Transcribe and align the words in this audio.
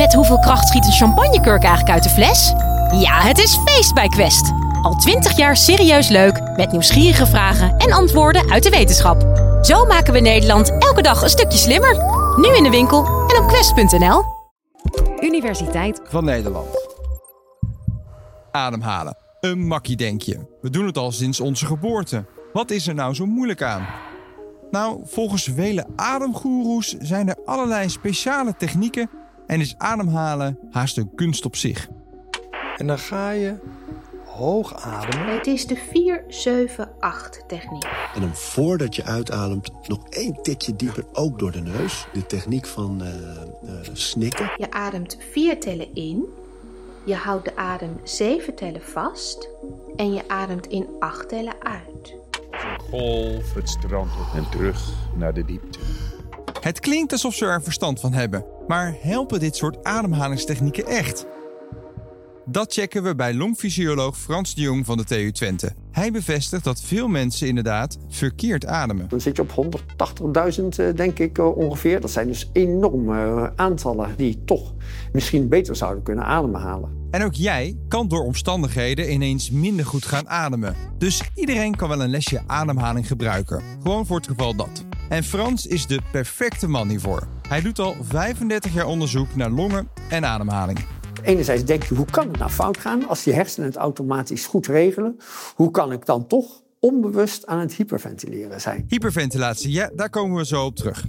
Met 0.00 0.14
hoeveel 0.14 0.38
kracht 0.38 0.68
schiet 0.68 0.86
een 0.86 0.92
champagnekurk 0.92 1.62
eigenlijk 1.62 1.90
uit 1.94 2.02
de 2.02 2.08
fles? 2.08 2.52
Ja, 3.00 3.20
het 3.20 3.38
is 3.38 3.58
feest 3.64 3.94
bij 3.94 4.08
Quest. 4.08 4.52
Al 4.82 4.94
twintig 4.94 5.36
jaar 5.36 5.56
serieus 5.56 6.08
leuk, 6.08 6.40
met 6.56 6.72
nieuwsgierige 6.72 7.26
vragen 7.26 7.76
en 7.76 7.92
antwoorden 7.92 8.50
uit 8.50 8.62
de 8.62 8.70
wetenschap. 8.70 9.20
Zo 9.62 9.84
maken 9.86 10.12
we 10.12 10.20
Nederland 10.20 10.70
elke 10.78 11.02
dag 11.02 11.22
een 11.22 11.28
stukje 11.28 11.58
slimmer. 11.58 11.96
Nu 12.36 12.56
in 12.56 12.62
de 12.62 12.70
winkel 12.70 13.04
en 13.06 13.42
op 13.42 13.48
quest.nl. 13.48 14.22
Universiteit 15.20 16.00
van 16.04 16.24
Nederland. 16.24 16.68
Ademhalen. 18.50 19.16
Een 19.40 19.66
makkie 19.66 19.96
denk 19.96 20.22
je. 20.22 20.58
We 20.60 20.70
doen 20.70 20.86
het 20.86 20.98
al 20.98 21.12
sinds 21.12 21.40
onze 21.40 21.66
geboorte. 21.66 22.24
Wat 22.52 22.70
is 22.70 22.86
er 22.86 22.94
nou 22.94 23.14
zo 23.14 23.26
moeilijk 23.26 23.62
aan? 23.62 23.86
Nou, 24.70 25.00
volgens 25.04 25.50
vele 25.54 25.86
ademgoeroes 25.96 26.96
zijn 26.98 27.28
er 27.28 27.36
allerlei 27.44 27.88
speciale 27.88 28.54
technieken 28.56 29.10
en 29.50 29.60
is 29.60 29.74
ademhalen 29.78 30.58
haast 30.70 30.96
een 30.96 31.14
kunst 31.14 31.44
op 31.44 31.56
zich. 31.56 31.88
En 32.76 32.86
dan 32.86 32.98
ga 32.98 33.30
je 33.30 33.54
hoog 34.24 34.74
ademen. 34.74 35.34
Het 35.34 35.46
is 35.46 35.66
de 35.66 35.76
4-7-8 35.76 37.46
techniek. 37.46 37.84
En 38.14 38.20
dan 38.20 38.34
voordat 38.34 38.96
je 38.96 39.04
uitademt, 39.04 39.70
nog 39.86 40.08
één 40.08 40.42
tikje 40.42 40.76
dieper, 40.76 41.04
ook 41.12 41.38
door 41.38 41.52
de 41.52 41.60
neus. 41.60 42.06
De 42.12 42.26
techniek 42.26 42.66
van 42.66 43.02
uh, 43.02 43.08
uh, 43.08 43.80
snikken. 43.92 44.52
Je 44.56 44.70
ademt 44.70 45.16
vier 45.30 45.60
tellen 45.60 45.94
in. 45.94 46.24
Je 47.04 47.14
houdt 47.14 47.44
de 47.44 47.56
adem 47.56 48.00
zeven 48.04 48.54
tellen 48.54 48.82
vast. 48.82 49.48
En 49.96 50.12
je 50.12 50.28
ademt 50.28 50.66
in 50.66 50.86
acht 50.98 51.28
tellen 51.28 51.54
uit. 51.62 52.14
Een 52.50 52.80
golf 52.90 53.54
het 53.54 53.68
strand 53.68 54.10
op 54.10 54.34
en 54.34 54.50
terug 54.50 54.92
naar 55.16 55.34
de 55.34 55.44
diepte. 55.44 55.78
Het 56.70 56.80
klinkt 56.80 57.12
alsof 57.12 57.34
ze 57.34 57.46
er 57.46 57.62
verstand 57.62 58.00
van 58.00 58.12
hebben. 58.12 58.44
Maar 58.66 58.96
helpen 59.00 59.40
dit 59.40 59.56
soort 59.56 59.84
ademhalingstechnieken 59.84 60.86
echt? 60.86 61.26
Dat 62.44 62.72
checken 62.72 63.02
we 63.02 63.14
bij 63.14 63.34
longfysioloog 63.34 64.18
Frans 64.18 64.54
de 64.54 64.60
Jong 64.60 64.86
van 64.86 64.96
de 64.96 65.04
TU 65.04 65.32
Twente. 65.32 65.72
Hij 65.90 66.10
bevestigt 66.10 66.64
dat 66.64 66.80
veel 66.80 67.08
mensen 67.08 67.48
inderdaad 67.48 67.98
verkeerd 68.08 68.66
ademen. 68.66 69.08
Dan 69.08 69.20
zit 69.20 69.36
je 69.36 69.42
op 69.42 69.80
180.000 70.60 70.64
eh, 70.76 70.94
denk 70.94 71.18
ik 71.18 71.38
eh, 71.38 71.56
ongeveer. 71.56 72.00
Dat 72.00 72.10
zijn 72.10 72.26
dus 72.26 72.50
enorme 72.52 73.24
eh, 73.24 73.46
aantallen 73.56 74.14
die 74.16 74.44
toch 74.44 74.74
misschien 75.12 75.48
beter 75.48 75.76
zouden 75.76 76.02
kunnen 76.02 76.24
ademhalen. 76.24 77.08
En 77.10 77.24
ook 77.24 77.34
jij 77.34 77.76
kan 77.88 78.08
door 78.08 78.24
omstandigheden 78.24 79.12
ineens 79.12 79.50
minder 79.50 79.86
goed 79.86 80.04
gaan 80.04 80.28
ademen. 80.28 80.74
Dus 80.98 81.30
iedereen 81.34 81.76
kan 81.76 81.88
wel 81.88 82.02
een 82.02 82.10
lesje 82.10 82.42
ademhaling 82.46 83.06
gebruiken. 83.06 83.62
Gewoon 83.82 84.06
voor 84.06 84.16
het 84.16 84.26
geval 84.26 84.56
dat. 84.56 84.84
En 85.10 85.24
Frans 85.24 85.66
is 85.66 85.86
de 85.86 86.00
perfecte 86.12 86.68
man 86.68 86.88
hiervoor. 86.88 87.26
Hij 87.48 87.60
doet 87.60 87.78
al 87.78 87.96
35 88.02 88.72
jaar 88.74 88.86
onderzoek 88.86 89.36
naar 89.36 89.50
longen 89.50 89.88
en 90.08 90.24
ademhaling. 90.24 90.78
Enerzijds 91.22 91.64
denk 91.64 91.82
je, 91.82 91.94
hoe 91.94 92.06
kan 92.10 92.28
het 92.28 92.38
nou 92.38 92.50
fout 92.50 92.78
gaan 92.78 93.08
als 93.08 93.22
die 93.22 93.34
hersenen 93.34 93.68
het 93.68 93.76
automatisch 93.76 94.46
goed 94.46 94.66
regelen? 94.66 95.16
Hoe 95.54 95.70
kan 95.70 95.92
ik 95.92 96.06
dan 96.06 96.26
toch 96.26 96.62
onbewust 96.80 97.46
aan 97.46 97.58
het 97.58 97.74
hyperventileren 97.74 98.60
zijn? 98.60 98.84
Hyperventilatie, 98.88 99.70
ja, 99.70 99.90
daar 99.94 100.10
komen 100.10 100.36
we 100.36 100.46
zo 100.46 100.64
op 100.64 100.76
terug. 100.76 101.04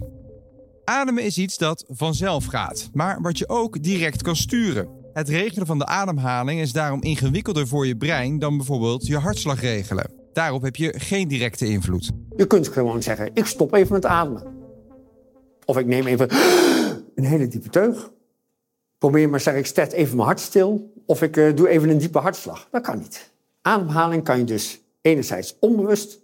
Ademen 0.83 1.23
is 1.23 1.37
iets 1.37 1.57
dat 1.57 1.85
vanzelf 1.87 2.45
gaat, 2.45 2.89
maar 2.93 3.21
wat 3.21 3.37
je 3.37 3.49
ook 3.49 3.83
direct 3.83 4.21
kan 4.21 4.35
sturen. 4.35 4.89
Het 5.13 5.29
regelen 5.29 5.67
van 5.67 5.77
de 5.77 5.85
ademhaling 5.85 6.61
is 6.61 6.71
daarom 6.71 7.01
ingewikkelder 7.01 7.67
voor 7.67 7.87
je 7.87 7.97
brein 7.97 8.39
dan 8.39 8.57
bijvoorbeeld 8.57 9.07
je 9.07 9.17
hartslag 9.17 9.61
regelen. 9.61 10.11
Daarop 10.33 10.61
heb 10.61 10.75
je 10.75 10.93
geen 10.97 11.27
directe 11.27 11.65
invloed. 11.65 12.11
Je 12.41 12.47
kunt 12.47 12.67
gewoon 12.67 13.03
zeggen: 13.03 13.31
ik 13.33 13.45
stop 13.45 13.73
even 13.73 13.93
met 13.93 14.05
ademen. 14.05 14.43
Of 15.65 15.77
ik 15.77 15.85
neem 15.85 16.07
even 16.07 16.27
een 17.15 17.23
hele 17.23 17.47
diepe 17.47 17.69
teug. 17.69 18.11
Probeer 18.97 19.29
maar, 19.29 19.39
zeg 19.39 19.55
ik, 19.55 19.65
stet 19.65 19.91
even 19.91 20.15
mijn 20.15 20.27
hart 20.27 20.39
stil. 20.39 20.93
Of 21.05 21.21
ik 21.21 21.37
uh, 21.37 21.55
doe 21.55 21.67
even 21.67 21.89
een 21.89 21.97
diepe 21.97 22.19
hartslag. 22.19 22.67
Dat 22.71 22.81
kan 22.81 22.97
niet. 22.97 23.31
Ademhaling 23.61 24.23
kan 24.23 24.37
je 24.37 24.43
dus 24.43 24.81
enerzijds 25.01 25.55
onbewust, 25.59 26.19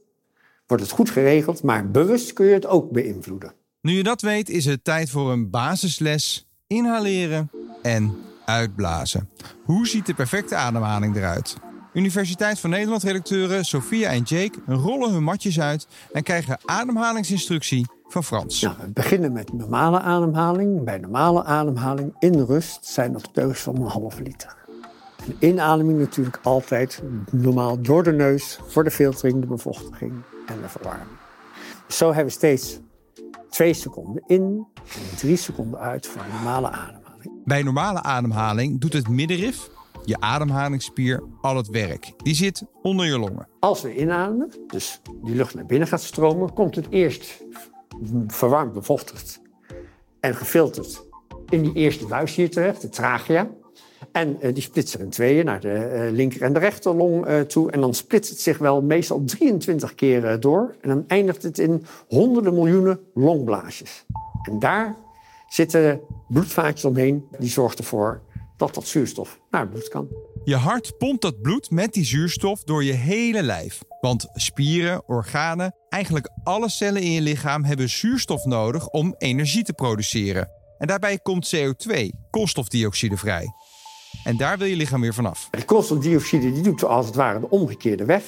wordt 0.68 0.84
het 0.84 0.92
goed 0.92 1.10
geregeld, 1.10 1.64
maar 1.64 1.92
bewust 1.92 2.34
kun 2.34 2.46
je 2.46 2.54
het 2.54 2.66
ook 2.66 2.92
beïnvloeden. 2.92 3.54
Nu 3.82 3.92
je 3.92 4.04
dat 4.04 4.22
weet, 4.22 4.50
is 4.50 4.66
het 4.66 4.84
tijd 4.84 5.10
voor 5.10 5.32
een 5.32 5.50
basisles 5.50 6.48
inhaleren 6.68 7.52
en 7.82 8.16
uitblazen. 8.46 9.30
Hoe 9.64 9.88
ziet 9.88 10.06
de 10.06 10.14
perfecte 10.14 10.56
ademhaling 10.56 11.16
eruit? 11.16 11.58
Universiteit 11.98 12.60
van 12.60 12.70
Nederland 12.70 13.04
redacteuren 13.04 13.66
Sophia 13.66 14.10
en 14.10 14.22
Jake 14.22 14.60
rollen 14.66 15.12
hun 15.12 15.24
matjes 15.24 15.60
uit 15.60 15.88
en 16.14 16.24
krijgen 16.24 16.58
ademhalingsinstructie 16.66 17.86
van 18.08 18.24
Frans. 18.24 18.62
Nou, 18.62 18.76
we 18.80 18.88
beginnen 18.88 19.32
met 19.34 19.54
normale 19.54 20.00
ademhaling. 20.00 20.84
Bij 20.84 20.98
normale 20.98 21.44
ademhaling 21.44 22.16
in 22.20 22.40
rust 22.40 22.86
zijn 22.86 23.14
dat 23.14 23.30
teugens 23.34 23.60
van 23.60 23.76
een 23.76 23.88
halve 23.88 24.22
liter. 24.22 24.56
En 25.26 25.36
inademing 25.40 26.00
natuurlijk 26.00 26.40
altijd 26.44 27.02
normaal 27.32 27.82
door 27.82 28.04
de 28.04 28.14
neus 28.14 28.60
voor 28.68 28.84
de 28.84 28.92
filtering, 28.92 29.42
de 29.42 29.48
bevochtiging 29.48 30.14
en 30.46 30.62
de 30.62 30.70
verwarming. 30.70 31.18
Zo 31.88 32.06
hebben 32.06 32.26
we 32.26 32.32
steeds 32.32 32.80
twee 33.50 33.74
seconden 33.74 34.24
in 34.28 34.68
en 34.76 35.18
drie 35.18 35.38
seconden 35.38 35.80
uit 35.80 36.08
voor 36.08 36.22
normale 36.34 36.70
ademhaling. 36.70 37.32
Bij 37.46 37.64
normale 37.64 38.04
ademhaling 38.04 38.82
doet 38.82 38.94
het 38.94 39.08
middenrif, 39.08 39.70
je 40.08 40.20
ademhalingsspier, 40.20 41.24
al 41.42 41.56
het 41.56 41.68
werk. 41.68 42.12
Die 42.24 42.36
zit 42.36 42.64
onder 42.82 43.06
je 43.06 43.20
longen. 43.20 43.48
Als 43.60 43.82
we 43.82 43.96
inademen, 43.96 44.52
dus 44.68 45.02
die 45.24 45.36
lucht 45.36 45.56
naar 45.56 45.66
binnen 45.66 45.88
gaat 45.88 46.02
stromen, 46.02 46.54
komt 46.54 46.76
het 46.76 46.88
eerst 46.90 47.44
verwarmd, 48.28 48.74
bevochtigd 48.74 49.42
en 50.20 50.36
gefilterd 50.36 51.06
in 51.50 51.62
die 51.62 51.74
eerste 51.74 52.06
buis 52.06 52.36
hier 52.36 52.50
terecht, 52.50 52.82
de 52.82 52.90
trachea. 52.90 53.50
En 54.12 54.38
uh, 54.42 54.54
die 54.54 54.70
er 54.74 55.00
in 55.00 55.10
tweeën, 55.10 55.46
naar 55.46 55.60
de 55.60 55.92
uh, 55.94 56.16
linker 56.16 56.42
en 56.42 56.54
de 56.54 56.60
rechterlong 56.60 57.28
uh, 57.28 57.40
toe. 57.40 57.72
En 57.72 57.82
dan 57.82 57.94
splitst 57.94 58.30
het 58.30 58.40
zich 58.40 58.58
wel 58.58 58.82
meestal 58.82 59.24
23 59.24 59.96
keer 59.96 60.40
door. 60.40 60.76
En 60.82 60.90
dan 60.90 61.04
eindigt 61.08 61.44
het 61.44 61.60
in 61.60 61.86
honderden 62.08 62.54
miljoenen 62.54 63.00
longblaasjes. 63.14 64.06
En 64.42 64.60
daar 64.60 64.96
zitten 65.48 66.02
bloedvaatjes 66.28 66.86
omheen. 66.86 67.28
Die 67.40 67.50
zorgt 67.50 67.78
ervoor 67.78 68.22
dat 68.58 68.74
dat 68.74 68.88
zuurstof 68.88 69.40
naar 69.52 69.62
het 69.62 69.70
bloed 69.70 69.88
kan. 69.88 70.08
Je 70.44 70.56
hart 70.56 70.98
pompt 70.98 71.22
dat 71.22 71.42
bloed 71.42 71.72
met 71.72 71.94
die 71.94 72.06
zuurstof 72.06 72.64
door 72.64 72.84
je 72.84 72.94
hele 72.94 73.44
lijf. 73.44 73.82
Want 74.02 74.28
spieren, 74.34 75.08
organen, 75.08 75.76
eigenlijk 75.90 76.30
alle 76.44 76.70
cellen 76.70 77.02
in 77.02 77.12
je 77.12 77.22
lichaam 77.22 77.64
hebben 77.64 77.90
zuurstof 77.90 78.46
nodig 78.46 78.88
om 78.88 79.16
energie 79.18 79.64
te 79.64 79.74
produceren. 79.74 80.50
En 80.78 80.88
daarbij 80.88 81.20
komt 81.20 81.56
CO2, 81.56 82.10
koolstofdioxide, 82.30 83.18
vrij. 83.18 83.48
En 84.24 84.38
daar 84.38 84.58
wil 84.58 84.68
je 84.68 84.76
lichaam 84.76 85.02
weer 85.02 85.14
vanaf. 85.14 85.48
De 85.52 85.66
koolstofdioxide 85.66 86.52
die 86.52 86.64
doet 86.64 86.84
als 86.84 87.06
het 87.06 87.16
ware 87.16 87.40
de 87.40 87.50
omgekeerde 87.50 88.06
weg. 88.06 88.24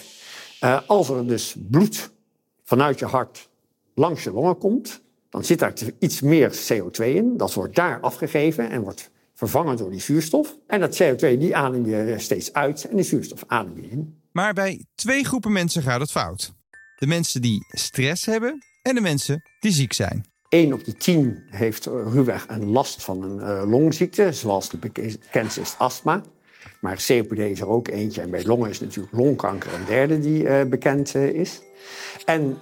Uh, 0.63 0.79
als 0.87 1.09
er 1.09 1.27
dus 1.27 1.55
bloed 1.57 2.11
vanuit 2.63 2.99
je 2.99 3.05
hart 3.05 3.49
langs 3.95 4.23
je 4.23 4.31
longen 4.31 4.57
komt, 4.57 5.01
dan 5.29 5.43
zit 5.43 5.59
daar 5.59 5.73
iets 5.99 6.21
meer 6.21 6.51
CO2 6.51 7.05
in. 7.05 7.37
Dat 7.37 7.53
wordt 7.53 7.75
daar 7.75 7.99
afgegeven 7.99 8.69
en 8.69 8.81
wordt 8.81 9.09
vervangen 9.39 9.77
door 9.77 9.89
die 9.89 9.99
zuurstof. 9.99 10.55
En 10.67 10.79
dat 10.79 11.03
CO2 11.03 11.17
die 11.17 11.55
adem 11.55 11.85
je 11.85 12.15
steeds 12.17 12.53
uit 12.53 12.87
en 12.89 12.95
die 12.95 13.05
zuurstof 13.05 13.43
adem 13.47 13.81
je 13.81 13.89
in. 13.89 14.21
Maar 14.31 14.53
bij 14.53 14.85
twee 14.95 15.23
groepen 15.23 15.51
mensen 15.51 15.81
gaat 15.81 15.99
het 15.99 16.11
fout. 16.11 16.53
De 16.95 17.07
mensen 17.07 17.41
die 17.41 17.65
stress 17.69 18.25
hebben 18.25 18.63
en 18.81 18.95
de 18.95 19.01
mensen 19.01 19.43
die 19.59 19.71
ziek 19.71 19.93
zijn. 19.93 20.25
1 20.49 20.73
op 20.73 20.83
de 20.83 20.93
10 20.93 21.43
heeft 21.49 21.85
ruwweg 21.85 22.45
een 22.47 22.65
last 22.65 23.03
van 23.03 23.23
een 23.23 23.37
uh, 23.37 23.69
longziekte, 23.69 24.31
zoals 24.33 24.69
de 24.69 24.77
bekendste 24.77 25.61
is 25.61 25.75
astma. 25.77 26.21
Maar 26.81 27.03
COPD 27.07 27.39
is 27.39 27.59
er 27.59 27.67
ook 27.67 27.87
eentje. 27.87 28.21
En 28.21 28.29
bij 28.29 28.43
longen 28.43 28.69
is 28.69 28.79
natuurlijk 28.79 29.15
longkanker 29.15 29.73
een 29.73 29.85
derde 29.85 30.19
die 30.19 30.43
uh, 30.43 30.63
bekend 30.63 31.15
uh, 31.15 31.27
is. 31.27 31.61
En 32.25 32.57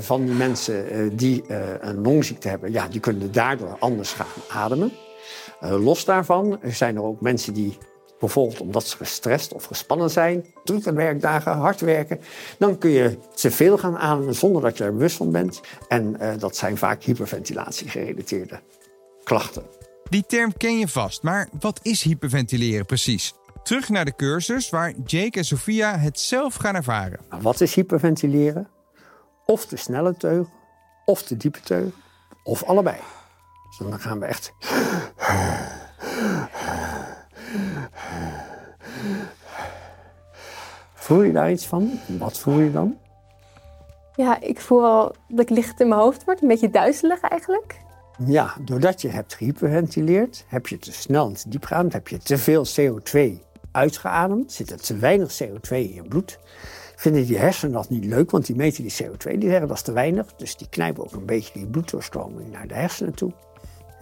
van 0.00 0.24
die 0.24 0.34
mensen 0.34 1.16
die 1.16 1.44
een 1.80 2.00
longziekte 2.00 2.48
hebben, 2.48 2.72
ja, 2.72 2.88
die 2.88 3.00
kunnen 3.00 3.32
daardoor 3.32 3.76
anders 3.78 4.12
gaan 4.12 4.26
ademen. 4.48 4.92
Los 5.60 6.04
daarvan 6.04 6.60
zijn 6.62 6.96
er 6.96 7.02
ook 7.02 7.20
mensen 7.20 7.54
die 7.54 7.78
bijvoorbeeld 8.22 8.60
omdat 8.60 8.86
ze 8.86 8.96
gestrest 8.96 9.52
of 9.52 9.64
gespannen 9.64 10.10
zijn, 10.10 10.46
drukke 10.64 10.92
werkdagen, 10.92 11.52
hard 11.52 11.80
werken, 11.80 12.20
dan 12.58 12.78
kun 12.78 12.90
je 12.90 13.18
te 13.34 13.50
veel 13.50 13.78
gaan 13.78 13.98
ademen 13.98 14.34
zonder 14.34 14.62
dat 14.62 14.78
je 14.78 14.84
er 14.84 14.92
bewust 14.92 15.16
van 15.16 15.30
bent. 15.30 15.60
En 15.88 16.16
uh, 16.20 16.32
dat 16.38 16.56
zijn 16.56 16.76
vaak 16.76 17.02
hyperventilatie-gerelateerde 17.02 18.60
klachten. 19.22 19.62
Die 20.08 20.24
term 20.26 20.56
ken 20.56 20.78
je 20.78 20.88
vast, 20.88 21.22
maar 21.22 21.48
wat 21.60 21.80
is 21.82 22.02
hyperventileren 22.02 22.86
precies? 22.86 23.34
Terug 23.62 23.88
naar 23.88 24.04
de 24.04 24.16
cursus 24.16 24.70
waar 24.70 24.92
Jake 25.04 25.38
en 25.38 25.44
Sophia 25.44 25.98
het 25.98 26.20
zelf 26.20 26.54
gaan 26.54 26.74
ervaren. 26.74 27.20
Nou, 27.30 27.42
wat 27.42 27.60
is 27.60 27.74
hyperventileren? 27.74 28.68
Of 29.46 29.66
de 29.66 29.76
snelle 29.76 30.16
teug, 30.16 30.46
of 31.04 31.22
de 31.22 31.36
diepe 31.36 31.60
teug, 31.60 31.92
of 32.42 32.62
allebei. 32.62 32.96
Dus 33.68 33.88
dan 33.88 34.00
gaan 34.00 34.20
we 34.20 34.26
echt 34.26 34.52
Voel 40.94 41.22
je 41.22 41.32
daar 41.32 41.50
iets 41.50 41.66
van? 41.66 41.90
Wat 42.06 42.38
voel 42.38 42.58
je 42.58 42.72
dan? 42.72 42.96
Ja, 44.14 44.40
ik 44.40 44.60
voel 44.60 44.80
wel 44.80 45.14
dat 45.28 45.40
ik 45.40 45.50
licht 45.50 45.80
in 45.80 45.88
mijn 45.88 46.00
hoofd 46.00 46.24
word. 46.24 46.42
Een 46.42 46.48
beetje 46.48 46.70
duizelig 46.70 47.20
eigenlijk. 47.20 47.80
Ja, 48.26 48.54
doordat 48.60 49.02
je 49.02 49.08
hebt 49.08 49.34
gehyperventileerd, 49.34 50.44
heb 50.48 50.66
je 50.66 50.78
te 50.78 50.92
snel 50.92 51.26
en 51.26 51.34
te 51.34 51.48
diep 51.48 51.64
geademd, 51.64 51.92
heb 51.92 52.08
je 52.08 52.18
te 52.18 52.38
veel 52.38 52.66
CO2 52.66 53.18
uitgeademd, 53.72 54.52
zit 54.52 54.70
er 54.70 54.80
te 54.80 54.96
weinig 54.96 55.42
CO2 55.42 55.70
in 55.70 55.94
je 55.94 56.02
bloed. 56.02 56.38
Vinden 56.96 57.26
die 57.26 57.38
hersenen 57.38 57.72
dat 57.72 57.90
niet 57.90 58.04
leuk, 58.04 58.30
want 58.30 58.46
die 58.46 58.56
meten 58.56 58.82
die 58.82 59.02
CO2, 59.02 59.38
die 59.38 59.48
zeggen 59.48 59.68
dat 59.68 59.76
is 59.76 59.82
te 59.82 59.92
weinig. 59.92 60.34
Dus 60.36 60.56
die 60.56 60.68
knijpen 60.68 61.04
ook 61.04 61.12
een 61.12 61.26
beetje 61.26 61.52
die 61.52 61.66
bloeddoorstroming 61.66 62.50
naar 62.50 62.66
de 62.66 62.74
hersenen 62.74 63.14
toe. 63.14 63.32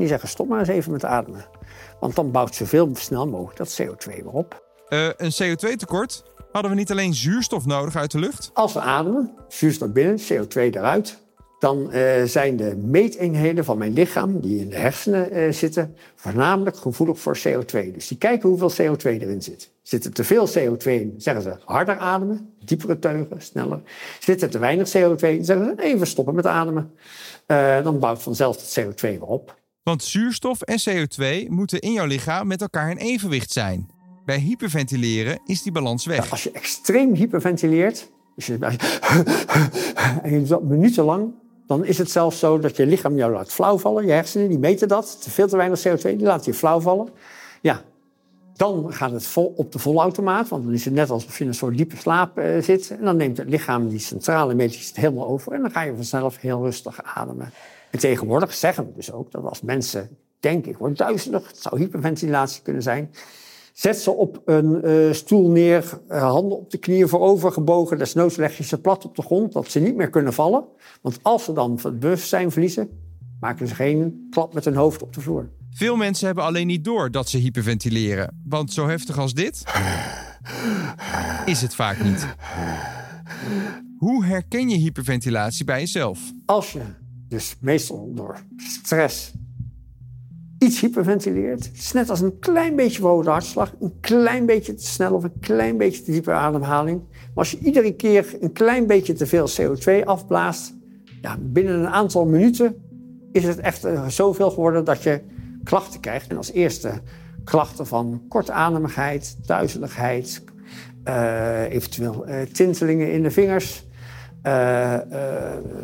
Die 0.01 0.09
zeggen 0.09 0.29
stop 0.29 0.49
maar 0.49 0.59
eens 0.59 0.69
even 0.69 0.93
met 0.93 1.05
ademen. 1.05 1.45
Want 1.99 2.15
dan 2.15 2.31
bouwt 2.31 2.55
zoveel 2.55 2.91
snel 2.93 3.27
mogelijk 3.29 3.57
dat 3.57 3.81
CO2 3.83 4.07
weer 4.07 4.33
op. 4.33 4.65
Uh, 4.89 5.09
een 5.17 5.33
CO2-tekort? 5.33 6.25
Hadden 6.53 6.71
we 6.71 6.77
niet 6.77 6.91
alleen 6.91 7.15
zuurstof 7.15 7.67
nodig 7.67 7.97
uit 7.97 8.11
de 8.11 8.19
lucht? 8.19 8.51
Als 8.55 8.73
we 8.73 8.81
ademen, 8.81 9.31
zuurstof 9.49 9.93
binnen, 9.93 10.19
CO2 10.19 10.55
eruit, 10.55 11.19
dan 11.59 11.91
uh, 11.93 12.23
zijn 12.25 12.57
de 12.57 12.77
meeteenheden 12.77 13.65
van 13.65 13.79
mijn 13.79 13.93
lichaam, 13.93 14.41
die 14.41 14.61
in 14.61 14.71
de 14.71 14.77
hersenen 14.77 15.37
uh, 15.37 15.53
zitten, 15.53 15.97
voornamelijk 16.15 16.77
gevoelig 16.77 17.19
voor 17.19 17.39
CO2. 17.39 17.93
Dus 17.93 18.09
die 18.09 18.19
kijken 18.19 18.49
hoeveel 18.49 18.73
CO2 18.73 19.03
erin 19.03 19.43
zit. 19.43 19.71
Zit 19.83 20.05
er 20.05 20.13
te 20.13 20.25
veel 20.25 20.49
CO2 20.49 20.83
in, 20.83 21.15
zeggen 21.17 21.43
ze 21.43 21.57
harder 21.65 21.99
ademen, 21.99 22.55
diepere 22.65 22.99
teugen, 22.99 23.43
sneller. 23.43 23.81
Zit 24.21 24.43
er 24.43 24.51
te 24.51 24.59
weinig 24.59 24.89
CO2 24.89 25.21
in, 25.21 25.45
zeggen 25.45 25.75
ze 25.77 25.83
even 25.83 26.07
stoppen 26.07 26.35
met 26.35 26.47
ademen. 26.47 26.95
Uh, 27.47 27.83
dan 27.83 27.99
bouwt 27.99 28.23
vanzelf 28.23 28.57
het 28.57 28.81
CO2 28.81 29.01
weer 29.01 29.23
op. 29.23 29.59
Want 29.83 30.05
zuurstof 30.05 30.63
en 30.63 30.81
CO2 30.89 31.49
moeten 31.49 31.81
in 31.81 31.93
jouw 31.93 32.07
lichaam 32.07 32.47
met 32.47 32.61
elkaar 32.61 32.91
in 32.91 32.97
evenwicht 32.97 33.53
zijn. 33.53 33.91
Bij 34.25 34.39
hyperventileren 34.39 35.41
is 35.45 35.63
die 35.63 35.73
balans 35.73 36.07
weg. 36.07 36.31
Als 36.31 36.43
je 36.43 36.51
extreem 36.51 37.15
hyperventileert, 37.15 38.11
dus 38.35 38.47
je, 38.47 38.59
en 40.23 40.31
je 40.31 40.39
doet 40.39 40.49
dat 40.49 40.63
minutenlang, 40.63 41.33
dan 41.67 41.85
is 41.85 41.99
het 41.99 42.11
zelfs 42.11 42.39
zo 42.39 42.59
dat 42.59 42.77
je 42.77 42.87
lichaam 42.87 43.17
jou 43.17 43.33
laat 43.33 43.53
flauwvallen. 43.53 44.07
Je 44.07 44.13
hersenen 44.13 44.49
die 44.49 44.59
meten 44.59 44.89
dat. 44.89 45.23
Te 45.23 45.31
veel 45.31 45.49
te 45.49 45.57
weinig 45.57 45.79
CO2, 45.89 46.01
die 46.03 46.21
laten 46.21 46.53
je 46.53 46.59
flauwvallen. 46.59 47.09
Ja, 47.61 47.83
dan 48.57 48.93
gaat 48.93 49.11
het 49.11 49.27
vol 49.27 49.53
op 49.57 49.73
de 49.73 49.79
volautomaat, 49.79 50.49
want 50.49 50.65
dan 50.65 50.73
is 50.73 50.85
het 50.85 50.95
net 50.95 51.11
alsof 51.11 51.39
je 51.39 51.43
in 51.43 51.51
een 51.51 51.55
soort 51.57 51.77
diepe 51.77 51.97
slaap 51.97 52.39
uh, 52.39 52.63
zit. 52.63 52.91
En 52.91 53.05
dan 53.05 53.17
neemt 53.17 53.37
het 53.37 53.49
lichaam 53.49 53.89
die 53.89 53.99
centrale 53.99 54.55
meting 54.55 54.95
helemaal 54.95 55.27
over 55.27 55.53
en 55.53 55.61
dan 55.61 55.71
ga 55.71 55.83
je 55.83 55.95
vanzelf 55.95 56.37
heel 56.37 56.63
rustig 56.63 57.03
ademen. 57.03 57.53
En 57.91 57.99
tegenwoordig 57.99 58.55
zeggen 58.55 58.87
we 58.87 58.93
dus 58.93 59.13
ook 59.13 59.31
dat 59.31 59.45
als 59.45 59.61
mensen 59.61 60.09
denken, 60.41 60.71
ik 60.71 60.79
word 60.79 60.99
duizelig, 60.99 61.47
het 61.47 61.59
zou 61.59 61.79
hyperventilatie 61.79 62.63
kunnen 62.63 62.83
zijn. 62.83 63.11
Zet 63.73 63.97
ze 63.97 64.11
op 64.11 64.43
een 64.45 64.81
uh, 64.89 65.13
stoel 65.13 65.51
neer, 65.51 66.01
uh, 66.09 66.23
handen 66.23 66.59
op 66.59 66.71
de 66.71 66.79
knieën 66.79 67.09
voorover 67.09 67.53
gebogen. 67.53 67.99
Desnoods 67.99 68.37
leg 68.37 68.57
je 68.57 68.65
ze 68.65 68.81
plat 68.81 69.05
op 69.05 69.17
de 69.17 69.23
grond, 69.23 69.53
dat 69.53 69.71
ze 69.71 69.81
niet 69.81 69.97
meer 69.97 70.11
kunnen 70.11 70.33
vallen. 70.33 70.65
Want 71.03 71.19
als 71.23 71.45
ze 71.45 71.53
dan 71.53 71.79
het 71.83 72.01
bewustzijn 72.01 72.51
verliezen, 72.51 72.89
maken 73.41 73.69
ze 73.69 73.75
geen 73.75 74.27
klap 74.31 74.55
met 74.55 74.65
hun 74.65 74.75
hoofd 74.75 75.03
op 75.03 75.15
de 75.15 75.21
vloer. 75.21 75.49
Veel 75.71 75.97
mensen 75.97 76.27
hebben 76.27 76.45
alleen 76.45 76.67
niet 76.67 76.85
door 76.85 77.11
dat 77.11 77.29
ze 77.29 77.39
hyperventileren. 77.39 78.41
Want 78.45 78.73
zo 78.73 78.89
heftig 78.89 79.19
als 79.19 79.35
dit 79.35 79.63
is 81.45 81.63
het 81.63 81.75
vaak 81.75 82.03
niet. 82.03 82.27
Hoe 83.99 84.25
herken 84.25 84.69
je 84.69 84.77
hyperventilatie 84.77 85.65
bij 85.65 85.81
jezelf? 85.81 86.33
Als 86.47 86.73
je 86.73 86.81
dus 87.31 87.57
meestal 87.61 88.13
door 88.15 88.43
stress 88.57 89.33
iets 90.61 90.81
hyperventileert. 90.81 91.65
Het 91.65 91.77
is 91.77 91.93
net 91.93 92.11
als 92.11 92.21
een 92.21 92.39
klein 92.39 92.77
beetje 92.77 93.01
verhoogde 93.01 93.31
hartslag, 93.31 93.75
een 93.81 94.01
klein 94.01 94.47
beetje 94.47 94.75
te 94.75 94.87
snel 94.87 95.15
of 95.15 95.25
een 95.25 95.39
klein 95.41 95.77
beetje 95.77 96.03
te 96.03 96.11
diepe 96.11 96.33
ademhaling. 96.33 97.03
Maar 97.11 97.31
als 97.35 97.51
je 97.51 97.59
iedere 97.59 97.95
keer 97.95 98.37
een 98.41 98.53
klein 98.53 98.87
beetje 98.87 99.13
te 99.13 99.27
veel 99.27 99.49
CO2 99.49 100.05
afblaast, 100.05 100.75
ja, 101.21 101.37
binnen 101.41 101.79
een 101.79 101.89
aantal 101.89 102.27
minuten 102.27 102.77
is 103.33 103.45
het 103.45 103.59
echt 103.59 103.87
zoveel 104.09 104.51
geworden 104.51 104.85
dat 104.85 105.03
je 105.03 105.21
klachten 105.65 106.01
krijgt. 106.01 106.31
En 106.31 106.37
als 106.37 106.53
eerste 106.53 106.93
klachten 107.45 107.87
van 107.87 108.23
kortademigheid, 108.29 109.37
duizeligheid, 109.47 110.45
uh, 111.05 111.63
eventueel 111.63 112.29
uh, 112.29 112.43
tintelingen 112.43 113.13
in 113.13 113.23
de 113.23 113.31
vingers. 113.31 113.87
Uh, 114.43 114.99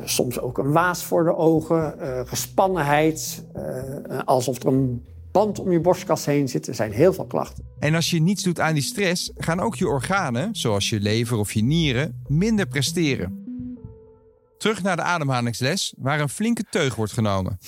soms 0.04 0.40
ook 0.40 0.58
een 0.58 0.72
waas 0.72 1.04
voor 1.04 1.24
de 1.24 1.36
ogen, 1.36 1.94
gespannenheid, 2.28 3.44
alsof 4.24 4.62
er 4.62 4.66
een 4.66 5.04
band 5.32 5.58
om 5.58 5.72
je 5.72 5.80
borstkas 5.80 6.24
heen 6.24 6.48
zit. 6.48 6.66
Er 6.66 6.74
zijn 6.74 6.92
heel 6.92 7.12
veel 7.12 7.26
klachten. 7.26 7.64
En 7.78 7.94
als 7.94 8.10
je 8.10 8.20
niets 8.20 8.42
doet 8.42 8.60
aan 8.60 8.74
die 8.74 8.82
stress, 8.82 9.30
gaan 9.36 9.60
ook 9.60 9.76
je 9.76 9.88
organen, 9.88 10.54
zoals 10.54 10.90
je 10.90 11.00
lever 11.00 11.36
of 11.36 11.52
je 11.52 11.62
nieren, 11.62 12.22
minder 12.26 12.66
presteren. 12.66 13.44
Terug 14.58 14.82
naar 14.82 14.96
de 14.96 15.02
ademhalingsles, 15.02 15.94
waar 15.98 16.20
een 16.20 16.28
flinke 16.28 16.64
teug 16.70 16.94
wordt 16.94 17.12
genomen. 17.12 17.58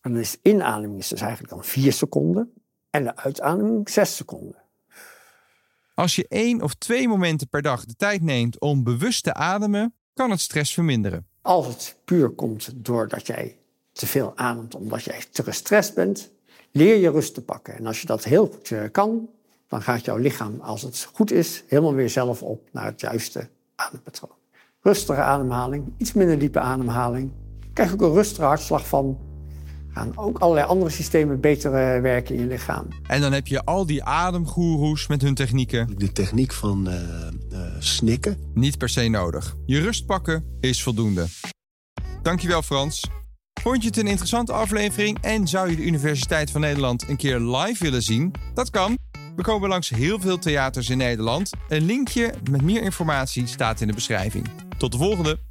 En 0.00 0.12
dan 0.12 0.20
is 0.20 0.30
de 0.30 0.38
inademing 0.42 0.98
is 0.98 1.08
dus 1.08 1.20
eigenlijk 1.20 1.50
dan 1.50 1.64
4 1.64 1.92
seconden 1.92 2.52
en 2.90 3.04
de 3.04 3.16
uitademing 3.16 3.88
6 3.88 4.16
seconden. 4.16 4.62
Als 5.94 6.16
je 6.16 6.28
één 6.28 6.62
of 6.62 6.74
twee 6.74 7.08
momenten 7.08 7.48
per 7.48 7.62
dag 7.62 7.84
de 7.84 7.94
tijd 7.94 8.22
neemt 8.22 8.60
om 8.60 8.84
bewust 8.84 9.22
te 9.22 9.34
ademen, 9.34 9.94
kan 10.16 10.30
het 10.30 10.40
stress 10.40 10.74
verminderen. 10.74 11.26
Als 11.42 11.66
het 11.66 11.96
puur 12.04 12.28
komt 12.30 12.70
doordat 12.74 13.26
jij 13.26 13.56
te 13.92 14.06
veel 14.06 14.32
ademt 14.36 14.74
omdat 14.74 15.02
jij 15.02 15.24
te 15.30 15.42
gestrest 15.42 15.94
bent, 15.94 16.30
leer 16.70 16.96
je 16.96 17.10
rust 17.10 17.34
te 17.34 17.42
pakken. 17.42 17.76
En 17.76 17.86
als 17.86 18.00
je 18.00 18.06
dat 18.06 18.24
heel 18.24 18.46
goed 18.46 18.90
kan, 18.90 19.28
dan 19.68 19.82
gaat 19.82 20.04
jouw 20.04 20.16
lichaam, 20.16 20.60
als 20.60 20.82
het 20.82 21.08
goed 21.12 21.32
is, 21.32 21.64
helemaal 21.66 21.94
weer 21.94 22.10
zelf 22.10 22.42
op 22.42 22.68
naar 22.72 22.84
het 22.84 23.00
juiste 23.00 23.48
adempatroon. 23.74 24.34
Rustige 24.80 25.20
ademhaling, 25.20 25.92
iets 25.96 26.12
minder 26.12 26.38
diepe 26.38 26.60
ademhaling. 26.60 27.32
Krijg 27.72 27.92
ook 27.92 28.00
een 28.00 28.12
rustige 28.12 28.46
hartslag 28.46 28.88
van 28.88 29.18
gaan 29.96 30.12
ook 30.14 30.38
allerlei 30.38 30.66
andere 30.66 30.90
systemen 30.90 31.40
beter 31.40 31.70
uh, 31.70 32.02
werken 32.02 32.34
in 32.34 32.40
je 32.40 32.46
lichaam. 32.46 32.88
En 33.06 33.20
dan 33.20 33.32
heb 33.32 33.46
je 33.46 33.64
al 33.64 33.86
die 33.86 34.04
ademgoeroes 34.04 35.06
met 35.06 35.22
hun 35.22 35.34
technieken. 35.34 35.98
De 35.98 36.12
techniek 36.12 36.52
van 36.52 36.88
uh, 36.88 36.94
uh, 37.52 37.60
snikken. 37.78 38.38
Niet 38.54 38.78
per 38.78 38.88
se 38.88 39.08
nodig. 39.08 39.56
Je 39.66 39.80
rust 39.80 40.06
pakken 40.06 40.56
is 40.60 40.82
voldoende. 40.82 41.26
Dankjewel 42.22 42.62
Frans. 42.62 43.04
Vond 43.60 43.82
je 43.82 43.88
het 43.88 43.96
een 43.96 44.06
interessante 44.06 44.52
aflevering 44.52 45.18
en 45.20 45.48
zou 45.48 45.70
je 45.70 45.76
de 45.76 45.82
Universiteit 45.82 46.50
van 46.50 46.60
Nederland 46.60 47.08
een 47.08 47.16
keer 47.16 47.40
live 47.40 47.84
willen 47.84 48.02
zien? 48.02 48.32
Dat 48.54 48.70
kan. 48.70 48.98
We 49.36 49.42
komen 49.42 49.68
langs 49.68 49.88
heel 49.88 50.20
veel 50.20 50.38
theaters 50.38 50.90
in 50.90 50.98
Nederland. 50.98 51.50
Een 51.68 51.84
linkje 51.84 52.34
met 52.50 52.62
meer 52.62 52.82
informatie 52.82 53.46
staat 53.46 53.80
in 53.80 53.86
de 53.86 53.94
beschrijving. 53.94 54.46
Tot 54.78 54.92
de 54.92 54.98
volgende! 54.98 55.45